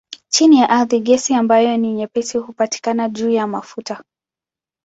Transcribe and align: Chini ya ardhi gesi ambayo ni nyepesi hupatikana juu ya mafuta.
Chini 0.29 0.59
ya 0.59 0.69
ardhi 0.69 0.99
gesi 1.01 1.33
ambayo 1.33 1.77
ni 1.77 1.93
nyepesi 1.93 2.37
hupatikana 2.37 3.09
juu 3.09 3.29
ya 3.29 3.47
mafuta. 3.47 4.03